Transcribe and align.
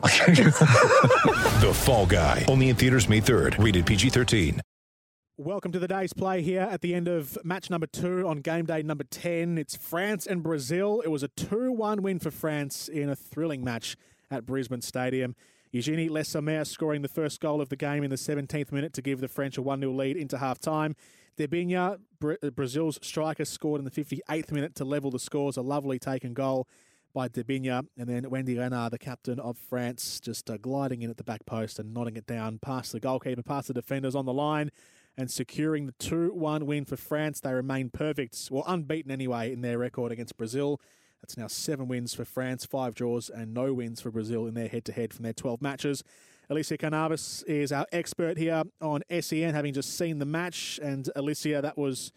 The 1.60 1.72
Fall 1.74 2.06
Guy. 2.06 2.44
Only 2.48 2.70
in 2.70 2.76
theaters 2.76 3.08
May 3.08 3.20
3rd. 3.20 3.62
Rated 3.62 3.84
PG-13. 3.84 4.60
Welcome 5.36 5.72
to 5.72 5.78
the 5.78 5.88
day's 5.88 6.14
play 6.14 6.40
here 6.40 6.62
at 6.62 6.80
the 6.80 6.94
end 6.94 7.06
of 7.06 7.36
match 7.44 7.68
number 7.68 7.86
two 7.86 8.26
on 8.26 8.38
game 8.38 8.64
day 8.64 8.82
number 8.82 9.04
10. 9.04 9.58
It's 9.58 9.76
France 9.76 10.26
and 10.26 10.42
Brazil. 10.42 11.02
It 11.04 11.08
was 11.08 11.22
a 11.22 11.28
2 11.28 11.72
1 11.72 12.02
win 12.02 12.18
for 12.18 12.30
France 12.30 12.88
in 12.88 13.10
a 13.10 13.16
thrilling 13.16 13.62
match 13.62 13.96
at 14.30 14.46
Brisbane 14.46 14.80
Stadium. 14.80 15.34
Eugenie 15.70 16.08
Le 16.08 16.24
scoring 16.64 17.02
the 17.02 17.08
first 17.08 17.40
goal 17.40 17.60
of 17.60 17.68
the 17.68 17.76
game 17.76 18.02
in 18.02 18.10
the 18.10 18.16
17th 18.16 18.72
minute 18.72 18.92
to 18.94 19.02
give 19.02 19.20
the 19.20 19.28
French 19.28 19.58
a 19.58 19.62
1 19.62 19.80
0 19.80 19.92
lead 19.92 20.16
into 20.16 20.38
half 20.38 20.58
time. 20.58 20.96
Debinha, 21.38 21.98
Bra- 22.18 22.36
Brazil's 22.54 22.98
striker, 23.02 23.44
scored 23.44 23.80
in 23.80 23.84
the 23.84 23.90
58th 23.90 24.50
minute 24.50 24.74
to 24.76 24.84
level 24.84 25.10
the 25.10 25.18
scores. 25.18 25.56
A 25.56 25.62
lovely 25.62 25.98
taken 25.98 26.32
goal 26.34 26.66
by 27.12 27.28
Debinha. 27.28 27.86
And 27.96 28.08
then 28.08 28.28
Wendy 28.30 28.58
Renard, 28.58 28.92
the 28.92 28.98
captain 28.98 29.38
of 29.38 29.58
France, 29.58 30.20
just 30.20 30.50
uh, 30.50 30.56
gliding 30.56 31.02
in 31.02 31.10
at 31.10 31.16
the 31.16 31.24
back 31.24 31.46
post 31.46 31.78
and 31.78 31.92
nodding 31.92 32.16
it 32.16 32.26
down 32.26 32.58
past 32.58 32.92
the 32.92 33.00
goalkeeper, 33.00 33.42
past 33.42 33.68
the 33.68 33.74
defenders 33.74 34.14
on 34.14 34.26
the 34.26 34.32
line 34.32 34.70
and 35.16 35.30
securing 35.30 35.86
the 35.86 35.92
2 35.92 36.32
1 36.32 36.66
win 36.66 36.84
for 36.84 36.96
France. 36.96 37.40
They 37.40 37.52
remain 37.52 37.90
perfect, 37.90 38.48
well, 38.50 38.64
unbeaten 38.66 39.10
anyway, 39.10 39.52
in 39.52 39.60
their 39.60 39.78
record 39.78 40.12
against 40.12 40.36
Brazil. 40.36 40.80
That's 41.20 41.36
now 41.36 41.48
seven 41.48 41.88
wins 41.88 42.14
for 42.14 42.24
France, 42.24 42.64
five 42.64 42.94
draws, 42.94 43.28
and 43.28 43.52
no 43.52 43.74
wins 43.74 44.00
for 44.00 44.10
Brazil 44.10 44.46
in 44.46 44.54
their 44.54 44.68
head 44.68 44.84
to 44.86 44.92
head 44.92 45.12
from 45.12 45.24
their 45.24 45.34
12 45.34 45.60
matches. 45.60 46.02
Elissia 46.50 46.78
Carnavas 46.78 47.44
is 47.46 47.70
our 47.70 47.86
expert 47.92 48.38
here 48.38 48.62
on 48.80 49.02
SEN, 49.20 49.54
having 49.54 49.74
just 49.74 49.96
seen 49.96 50.18
the 50.18 50.24
match. 50.24 50.80
And 50.82 51.08
Elissia, 51.16 51.62
that 51.62 51.76
was. 51.76 52.12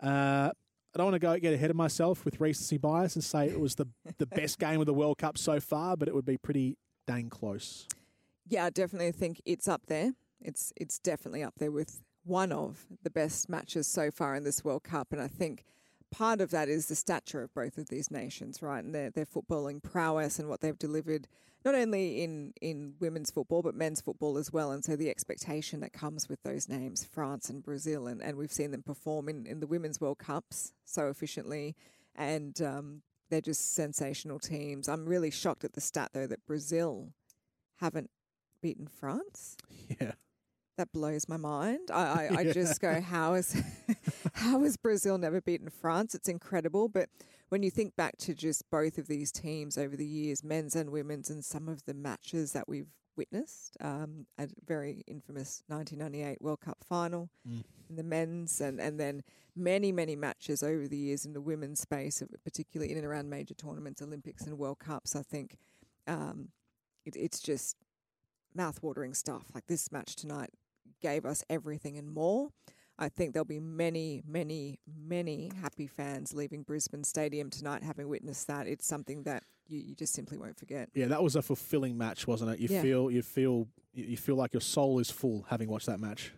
Uh, 0.00 0.50
I 0.94 0.98
don't 0.98 1.06
want 1.06 1.14
to 1.14 1.18
go 1.18 1.36
get 1.38 1.52
ahead 1.52 1.70
of 1.70 1.76
myself 1.76 2.24
with 2.24 2.40
recency 2.40 2.78
bias 2.78 3.16
and 3.16 3.24
say 3.24 3.48
it 3.48 3.58
was 3.58 3.74
the, 3.74 3.88
the 4.18 4.26
best 4.40 4.60
game 4.60 4.78
of 4.78 4.86
the 4.86 4.94
World 4.94 5.18
Cup 5.18 5.36
so 5.36 5.58
far, 5.58 5.96
but 5.96 6.06
it 6.06 6.14
would 6.14 6.24
be 6.24 6.36
pretty 6.36 6.76
dang 7.06 7.30
close. 7.30 7.88
Yeah, 8.46 8.66
I 8.66 8.70
definitely 8.70 9.10
think 9.10 9.42
it's 9.44 9.66
up 9.66 9.86
there. 9.86 10.12
It's 10.40 10.72
it's 10.76 10.98
definitely 10.98 11.42
up 11.42 11.54
there 11.58 11.72
with 11.72 12.02
one 12.24 12.52
of 12.52 12.86
the 13.02 13.10
best 13.10 13.48
matches 13.48 13.86
so 13.86 14.10
far 14.10 14.36
in 14.36 14.44
this 14.44 14.64
World 14.64 14.84
Cup, 14.84 15.12
and 15.12 15.20
I 15.20 15.26
think 15.26 15.64
part 16.14 16.40
of 16.40 16.50
that 16.50 16.68
is 16.68 16.86
the 16.86 16.94
stature 16.94 17.42
of 17.42 17.52
both 17.54 17.76
of 17.76 17.88
these 17.88 18.10
nations, 18.10 18.62
right, 18.62 18.84
and 18.84 18.94
their 18.94 19.10
their 19.10 19.26
footballing 19.26 19.82
prowess 19.82 20.38
and 20.38 20.48
what 20.48 20.60
they've 20.60 20.78
delivered, 20.78 21.26
not 21.64 21.74
only 21.74 22.22
in 22.22 22.52
in 22.60 22.94
women's 23.00 23.32
football 23.32 23.62
but 23.62 23.74
men's 23.74 24.00
football 24.00 24.38
as 24.38 24.52
well, 24.52 24.70
and 24.70 24.84
so 24.84 24.94
the 24.94 25.10
expectation 25.10 25.80
that 25.80 25.92
comes 25.92 26.28
with 26.28 26.42
those 26.44 26.68
names, 26.68 27.04
France 27.04 27.50
and 27.50 27.64
Brazil, 27.64 28.06
and, 28.06 28.22
and 28.22 28.38
we've 28.38 28.52
seen 28.52 28.70
them 28.70 28.82
perform 28.82 29.28
in, 29.28 29.44
in 29.44 29.58
the 29.58 29.66
women's 29.66 30.00
World 30.00 30.18
Cups 30.18 30.72
so 30.84 31.08
efficiently, 31.08 31.74
and 32.14 32.62
um, 32.62 33.02
they're 33.28 33.40
just 33.40 33.74
sensational 33.74 34.38
teams. 34.38 34.88
I'm 34.88 35.06
really 35.06 35.32
shocked 35.32 35.64
at 35.64 35.72
the 35.72 35.80
stat 35.80 36.10
though 36.12 36.28
that 36.28 36.46
Brazil 36.46 37.12
haven't 37.80 38.10
beaten 38.62 38.86
France 38.86 39.56
Yeah. 40.00 40.12
That 40.76 40.92
blows 40.92 41.28
my 41.28 41.36
mind. 41.36 41.90
I, 41.92 42.02
I, 42.02 42.36
I 42.38 42.44
just 42.52 42.80
go, 42.80 43.00
how 43.00 43.34
is 43.34 43.60
how 44.34 44.60
has 44.62 44.76
Brazil 44.76 45.18
never 45.18 45.40
beaten 45.40 45.68
France? 45.70 46.14
It's 46.14 46.28
incredible. 46.28 46.88
But 46.88 47.08
when 47.48 47.62
you 47.62 47.70
think 47.70 47.96
back 47.96 48.16
to 48.18 48.34
just 48.34 48.68
both 48.70 48.98
of 48.98 49.06
these 49.06 49.30
teams 49.30 49.78
over 49.78 49.96
the 49.96 50.06
years, 50.06 50.42
men's 50.42 50.74
and 50.74 50.90
women's, 50.90 51.30
and 51.30 51.44
some 51.44 51.68
of 51.68 51.84
the 51.84 51.94
matches 51.94 52.52
that 52.52 52.68
we've 52.68 52.88
witnessed, 53.16 53.76
um, 53.80 54.26
a 54.38 54.48
very 54.66 55.04
infamous 55.06 55.62
1998 55.68 56.42
World 56.42 56.60
Cup 56.60 56.78
final 56.82 57.30
Mm. 57.48 57.62
in 57.90 57.96
the 57.96 58.02
men's, 58.02 58.60
and, 58.60 58.80
and 58.80 58.98
then 58.98 59.22
many, 59.54 59.92
many 59.92 60.16
matches 60.16 60.62
over 60.64 60.88
the 60.88 60.96
years 60.96 61.24
in 61.24 61.32
the 61.32 61.40
women's 61.40 61.80
space, 61.80 62.22
particularly 62.42 62.90
in 62.90 62.98
and 62.98 63.06
around 63.06 63.30
major 63.30 63.54
tournaments, 63.54 64.02
Olympics 64.02 64.46
and 64.46 64.58
World 64.58 64.80
Cups, 64.80 65.14
I 65.14 65.22
think 65.22 65.56
um, 66.08 66.48
it, 67.04 67.14
it's 67.14 67.38
just 67.38 67.76
mouth-watering 68.54 69.14
stuff. 69.14 69.44
Like 69.54 69.66
this 69.68 69.92
match 69.92 70.16
tonight 70.16 70.50
gave 71.04 71.26
us 71.26 71.44
everything 71.50 71.98
and 71.98 72.10
more. 72.10 72.48
I 72.98 73.08
think 73.10 73.34
there'll 73.34 73.44
be 73.44 73.60
many, 73.60 74.22
many, 74.26 74.78
many 74.86 75.50
happy 75.60 75.86
fans 75.86 76.32
leaving 76.32 76.62
Brisbane 76.62 77.04
Stadium 77.04 77.50
tonight 77.50 77.82
having 77.82 78.08
witnessed 78.08 78.46
that. 78.46 78.66
It's 78.66 78.86
something 78.86 79.24
that 79.24 79.42
you, 79.68 79.80
you 79.80 79.94
just 79.94 80.14
simply 80.14 80.38
won't 80.38 80.56
forget. 80.56 80.88
Yeah, 80.94 81.06
that 81.08 81.22
was 81.22 81.36
a 81.36 81.42
fulfilling 81.42 81.98
match, 81.98 82.26
wasn't 82.26 82.52
it? 82.52 82.58
You 82.60 82.68
Yeah. 82.70 82.82
feel 82.82 83.10
you 83.10 83.22
feel 83.22 83.68
you 83.92 84.04
you 84.04 84.16
feel 84.16 84.36
like 84.36 84.52
your 84.54 84.60
soul 84.62 84.98
is 84.98 85.10
full 85.10 85.44
having 85.50 85.68
watched 85.68 85.86
that 85.86 86.00
match. 86.00 86.32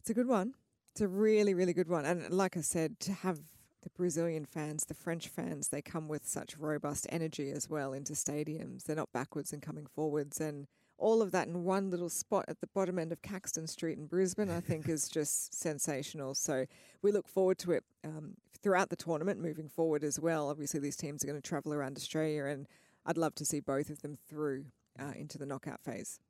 It's 0.00 0.10
a 0.10 0.14
good 0.14 0.26
one. 0.28 0.54
It's 0.90 1.00
a 1.00 1.08
really, 1.08 1.54
really 1.54 1.72
good 1.74 1.88
one. 1.88 2.04
And 2.04 2.28
like 2.30 2.56
I 2.56 2.60
said, 2.62 2.98
to 3.00 3.12
have 3.12 3.38
the 3.82 3.90
Brazilian 3.90 4.44
fans, 4.46 4.84
the 4.86 4.94
French 4.94 5.28
fans, 5.28 5.68
they 5.68 5.82
come 5.82 6.08
with 6.08 6.26
such 6.26 6.56
robust 6.56 7.06
energy 7.10 7.50
as 7.50 7.68
well 7.68 7.92
into 7.92 8.14
stadiums. 8.14 8.84
They're 8.84 8.96
not 8.96 9.12
backwards 9.12 9.52
and 9.52 9.60
coming 9.62 9.86
forwards. 9.86 10.40
And 10.40 10.66
all 11.02 11.20
of 11.20 11.32
that 11.32 11.48
in 11.48 11.64
one 11.64 11.90
little 11.90 12.08
spot 12.08 12.44
at 12.48 12.60
the 12.60 12.66
bottom 12.68 12.98
end 12.98 13.12
of 13.12 13.20
Caxton 13.22 13.66
Street 13.66 13.98
in 13.98 14.06
Brisbane, 14.06 14.50
I 14.50 14.60
think 14.60 14.88
is 14.88 15.08
just 15.18 15.52
sensational. 15.54 16.34
So 16.34 16.66
we 17.02 17.10
look 17.12 17.28
forward 17.28 17.58
to 17.58 17.72
it 17.72 17.84
um, 18.04 18.34
throughout 18.62 18.88
the 18.88 18.96
tournament 18.96 19.40
moving 19.40 19.68
forward 19.68 20.04
as 20.04 20.20
well. 20.20 20.48
Obviously, 20.48 20.80
these 20.80 20.96
teams 20.96 21.22
are 21.22 21.26
going 21.26 21.40
to 21.40 21.46
travel 21.48 21.74
around 21.74 21.96
Australia, 21.96 22.44
and 22.46 22.66
I'd 23.04 23.18
love 23.18 23.34
to 23.36 23.44
see 23.44 23.60
both 23.60 23.90
of 23.90 24.02
them 24.02 24.16
through 24.28 24.66
uh, 24.98 25.12
into 25.16 25.38
the 25.38 25.46
knockout 25.46 25.82
phase. 25.82 26.20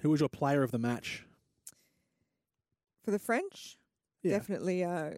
Who 0.00 0.10
was 0.10 0.20
your 0.20 0.28
player 0.28 0.62
of 0.62 0.70
the 0.72 0.78
match? 0.78 1.24
For 3.04 3.10
the 3.12 3.18
French, 3.18 3.76
Yeah. 4.22 4.32
definitely 4.32 4.82
uh, 4.84 5.10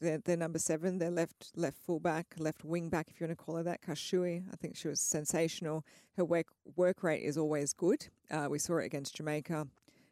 they're, 0.00 0.18
they're 0.18 0.36
number 0.36 0.58
seven. 0.58 0.98
They're 0.98 1.10
left 1.10 1.52
left 1.56 1.78
fullback, 1.78 2.34
left 2.38 2.64
wing 2.64 2.88
back, 2.88 3.08
if 3.10 3.20
you 3.20 3.26
want 3.26 3.38
to 3.38 3.44
call 3.44 3.56
her 3.56 3.62
that. 3.62 3.82
Karchaoui, 3.82 4.44
I 4.52 4.56
think 4.56 4.76
she 4.76 4.88
was 4.88 5.00
sensational. 5.00 5.84
Her 6.16 6.24
work 6.24 6.46
work 6.76 7.02
rate 7.02 7.22
is 7.22 7.36
always 7.36 7.72
good. 7.72 8.08
Uh, 8.30 8.48
we 8.50 8.58
saw 8.58 8.78
it 8.78 8.86
against 8.86 9.16
Jamaica 9.16 9.66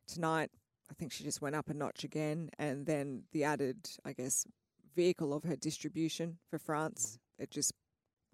tonight. 0.07 0.51
I 0.91 0.95
think 0.95 1.13
she 1.13 1.25
just 1.25 1.43
went 1.43 1.55
up 1.55 1.69
a 1.69 1.75
notch 1.75 2.05
again, 2.05 2.51
and 2.59 2.87
then 2.87 3.25
the 3.33 3.45
added, 3.45 3.77
I 4.05 4.13
guess, 4.13 4.47
vehicle 4.97 5.35
of 5.35 5.45
her 5.45 5.57
distribution 5.57 6.39
for 6.49 6.59
France. 6.59 7.19
It 7.39 7.51
just 7.51 7.73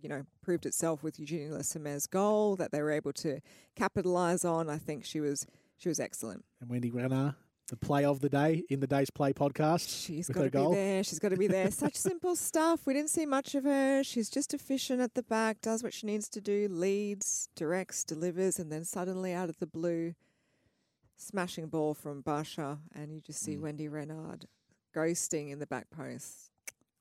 you 0.00 0.08
know, 0.10 0.22
proved 0.42 0.66
itself 0.66 1.02
with 1.02 1.18
Eugenie 1.18 1.48
Le 1.48 1.64
Sommer's 1.64 2.06
goal 2.06 2.56
that 2.56 2.72
they 2.72 2.82
were 2.82 2.90
able 2.90 3.12
to 3.14 3.40
capitalise 3.74 4.44
on. 4.44 4.68
I 4.68 4.76
think 4.76 5.04
she 5.04 5.18
was 5.18 5.46
she 5.78 5.88
was 5.88 5.98
excellent. 5.98 6.44
And 6.60 6.68
Wendy 6.68 6.90
Renard, 6.90 7.34
the 7.68 7.76
play 7.76 8.04
of 8.04 8.20
the 8.20 8.28
day 8.28 8.62
in 8.68 8.80
the 8.80 8.86
day's 8.86 9.10
play 9.10 9.32
podcast. 9.32 10.04
She's 10.04 10.28
got 10.28 10.40
to 10.42 10.46
be 10.46 10.50
goal. 10.50 10.72
there. 10.72 11.02
She's 11.02 11.18
got 11.18 11.30
to 11.30 11.36
be 11.36 11.46
there. 11.46 11.70
Such 11.70 11.96
simple 12.10 12.36
stuff. 12.36 12.86
We 12.86 12.92
didn't 12.94 13.10
see 13.10 13.24
much 13.26 13.54
of 13.54 13.64
her. 13.64 14.02
She's 14.04 14.28
just 14.28 14.52
efficient 14.52 15.00
at 15.00 15.14
the 15.14 15.22
back, 15.22 15.60
does 15.62 15.82
what 15.82 15.94
she 15.94 16.06
needs 16.06 16.28
to 16.30 16.40
do, 16.40 16.68
leads, 16.70 17.48
directs, 17.56 18.04
delivers, 18.04 18.58
and 18.58 18.70
then 18.70 18.84
suddenly 18.84 19.32
out 19.32 19.48
of 19.48 19.58
the 19.60 19.66
blue, 19.66 20.14
smashing 21.16 21.68
ball 21.68 21.94
from 21.94 22.20
Basha, 22.20 22.78
and 22.94 23.12
you 23.12 23.20
just 23.20 23.42
Mm. 23.42 23.46
see 23.46 23.56
Wendy 23.56 23.88
Renard 23.88 24.46
ghosting 24.94 25.50
in 25.50 25.58
the 25.58 25.66
back 25.66 25.88
post. 25.90 26.50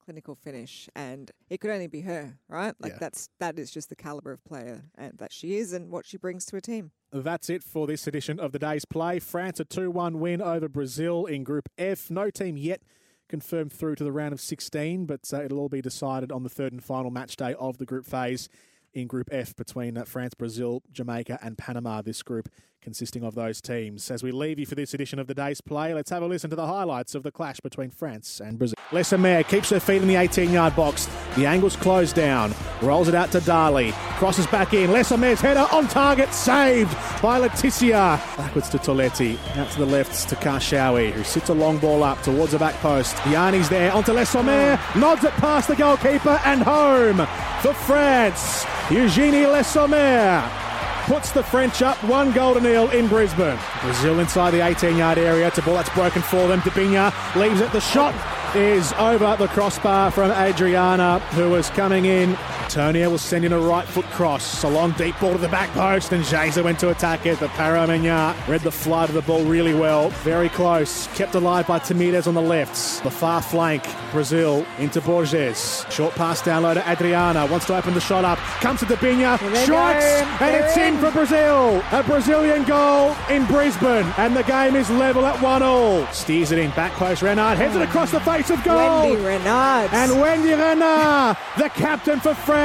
Clinical 0.04 0.36
finish, 0.36 0.90
and 0.96 1.32
it 1.50 1.62
could 1.62 1.70
only 1.72 1.88
be 1.88 2.02
her, 2.02 2.38
right? 2.50 2.74
Like 2.80 2.94
Yeah. 2.94 2.98
that's 3.00 3.30
that 3.40 3.58
is 3.58 3.72
just 3.72 3.88
the 3.90 3.96
caliber 3.96 4.32
of 4.34 4.44
player 4.44 4.84
and 4.96 5.18
that 5.18 5.32
she 5.32 5.56
is, 5.56 5.72
and 5.72 5.90
what 5.92 6.06
she 6.06 6.18
brings 6.18 6.46
to 6.48 6.58
a 6.58 6.62
team. 6.62 6.92
That's 7.12 7.50
it 7.50 7.64
for 7.64 7.88
this 7.88 8.06
edition 8.08 8.40
of 8.40 8.52
the 8.52 8.60
day's 8.60 8.84
play. 8.86 9.20
France 9.20 9.60
a 9.60 9.66
2 9.66 9.90
1 9.92 10.20
win 10.20 10.42
over 10.42 10.68
Brazil 10.68 11.26
in 11.26 11.44
Group 11.44 11.70
F. 11.78 12.10
No 12.12 12.30
team 12.30 12.58
yet 12.58 12.82
confirmed 13.30 13.72
through 13.72 13.96
to 13.96 14.04
the 14.04 14.12
round 14.12 14.34
of 14.34 14.42
16, 14.42 15.06
but 15.06 15.22
uh, 15.34 15.42
it'll 15.44 15.60
all 15.60 15.70
be 15.70 15.82
decided 15.82 16.32
on 16.32 16.44
the 16.44 16.50
third 16.50 16.74
and 16.74 16.84
final 16.84 17.10
match 17.10 17.36
day 17.38 17.54
of 17.58 17.78
the 17.78 17.86
group 17.86 18.06
phase 18.06 18.50
in 18.94 19.08
Group 19.08 19.30
F 19.32 19.56
between 19.56 19.98
uh, 19.98 20.04
France, 20.04 20.34
Brazil, 20.34 20.84
Jamaica, 20.92 21.40
and 21.42 21.58
Panama. 21.58 22.02
This 22.02 22.22
group 22.22 22.50
consisting 22.84 23.24
of 23.24 23.34
those 23.34 23.62
teams. 23.62 24.12
As 24.12 24.22
we 24.22 24.32
leave 24.32 24.60
you 24.60 24.66
for 24.66 24.76
this 24.76 24.94
edition 24.94 25.18
of 25.18 25.28
the 25.28 25.34
day's 25.34 25.62
play, 25.62 25.94
let's 25.94 26.10
have 26.10 26.22
a 26.22 26.28
listen 26.28 26.50
to 26.50 26.56
the 26.56 26.68
highlights 26.68 27.16
of 27.16 27.24
the 27.24 27.32
clash 27.32 27.60
between 27.62 27.90
France 27.90 28.40
and 28.40 28.60
Brazil. 28.60 28.76
Lesser 28.92 29.44
keeps 29.44 29.70
her 29.72 29.80
feet 29.80 30.02
in 30.02 30.08
the 30.08 30.16
18 30.16 30.52
yard 30.52 30.76
box. 30.76 31.10
The 31.36 31.48
angle's 31.48 31.76
closed 31.76 32.16
down. 32.16 32.54
Rolls 32.82 33.08
it 33.08 33.16
out 33.16 33.32
to 33.32 33.40
Dali. 33.40 33.92
Crosses 34.18 34.46
back 34.48 34.74
in. 34.74 34.92
Lesser 34.92 35.18
header 35.18 35.68
on 35.72 35.88
target. 35.88 36.32
Saved 36.34 36.94
by 37.22 37.40
Leticia. 37.40 38.18
Backwards 38.38 38.70
to 38.70 38.78
Toletti. 38.78 39.38
Out 39.58 39.72
to 39.72 39.80
the 39.80 39.86
left 39.86 40.30
to 40.30 40.36
Karchaoui, 40.36 41.12
who 41.12 41.24
sits 41.24 41.50
a 41.50 41.54
long 41.54 41.80
ball 41.80 42.04
up 42.04 42.22
towards 42.22 42.52
the 42.52 42.60
back 42.60 42.76
post. 42.76 43.16
Yanni's 43.24 43.70
there. 43.70 43.92
Onto 43.92 44.12
Le 44.12 44.26
Sommer. 44.26 44.80
Nods 44.96 45.24
it 45.24 45.32
past 45.34 45.68
the 45.68 45.76
goalkeeper 45.76 46.40
and 46.46 46.62
home 46.62 47.18
for 47.62 47.74
France. 47.74 48.66
Eugenie 48.92 49.46
Le 49.46 49.64
Sommer. 49.64 50.73
Puts 51.04 51.32
the 51.32 51.44
French 51.44 51.82
up 51.82 52.02
one 52.06 52.32
goal 52.32 52.54
to 52.54 52.62
nil 52.62 52.90
in 52.92 53.08
Brisbane. 53.08 53.60
Brazil 53.82 54.20
inside 54.20 54.52
the 54.52 54.66
18 54.66 54.98
yard 54.98 55.18
area. 55.18 55.48
It's 55.48 55.58
a 55.58 55.62
ball 55.62 55.76
that's 55.76 55.90
broken 55.90 56.22
for 56.22 56.48
them. 56.48 56.62
Debinha 56.62 57.14
leaves 57.36 57.60
it. 57.60 57.72
The 57.72 57.82
shot 57.82 58.16
is 58.56 58.94
over 58.94 59.36
the 59.38 59.48
crossbar 59.48 60.12
from 60.12 60.32
Adriana, 60.32 61.20
who 61.32 61.50
was 61.50 61.70
coming 61.72 62.06
in. 62.06 62.38
Tonia 62.74 63.12
was 63.12 63.22
sending 63.22 63.52
a 63.52 63.60
right 63.60 63.88
foot 63.88 64.06
cross. 64.06 64.64
A 64.64 64.68
long 64.68 64.94
deep 64.94 65.20
ball 65.20 65.34
to 65.34 65.38
the 65.38 65.48
back 65.48 65.70
post, 65.74 66.12
and 66.12 66.24
Geyse 66.24 66.58
went 66.58 66.80
to 66.80 66.90
attack 66.90 67.28
it. 67.28 67.40
But 67.40 67.52
Peyraud-Magnin 67.52 68.34
read 68.48 68.62
the 68.62 68.72
flight 68.72 69.10
of 69.10 69.16
the 69.16 69.22
ball 69.22 69.44
really 69.44 69.76
well. 69.76 70.10
Very 70.24 70.50
close. 70.50 71.06
Kept 71.14 71.36
alive 71.36 71.68
by 71.68 71.78
Tamires 71.78 72.26
on 72.26 72.34
the 72.34 72.42
left. 72.42 73.04
The 73.04 73.12
far 73.12 73.44
flank, 73.44 73.84
Brazil 74.12 74.66
into 74.80 75.02
Borges. 75.02 75.86
Short 75.92 76.16
pass 76.16 76.42
down 76.42 76.64
low 76.64 76.74
to 76.74 76.92
Adriana. 76.92 77.46
Wants 77.46 77.68
to 77.68 77.78
open 77.78 77.94
the 77.94 78.02
shot 78.02 78.26
up. 78.26 78.40
Comes 78.60 78.80
to 78.80 78.88
Debinha. 78.88 79.38
they 79.52 79.64
Strikes. 79.66 80.06
And 80.42 80.56
it's 80.56 80.76
in 80.76 80.96
in. 80.96 81.00
for 81.00 81.12
Brazil. 81.12 81.84
A 81.92 82.02
Brazilian 82.02 82.64
goal 82.64 83.16
in 83.30 83.46
Brisbane. 83.46 84.12
And 84.18 84.36
the 84.36 84.44
game 84.44 84.76
is 84.76 84.90
level 84.90 85.28
at 85.28 85.40
1 85.44 85.62
all. 85.62 86.08
Steers 86.08 86.52
it 86.52 86.58
in. 86.58 86.72
Back 86.72 86.94
post. 86.94 87.22
Renard 87.22 87.60
heads 87.60 87.76
it 87.76 87.84
across 87.84 88.10
the 88.10 88.20
face 88.22 88.50
of 88.50 88.64
goal. 88.64 88.78
Wendy 88.78 89.24
Renard. 89.24 89.94
And 89.94 90.20
Wendy 90.20 90.54
Renard, 90.54 91.38
the 91.60 91.70
captain 91.70 92.20
for 92.20 92.34
France, 92.34 92.63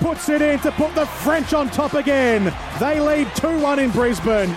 puts 0.00 0.28
it 0.28 0.42
in 0.42 0.58
to 0.60 0.70
put 0.72 0.94
the 0.94 1.06
French 1.06 1.54
on 1.54 1.70
top 1.70 1.94
again. 1.94 2.54
They 2.78 3.00
lead 3.00 3.28
2 3.36 3.58
1 3.60 3.78
in 3.78 3.90
Brisbane. 3.90 4.56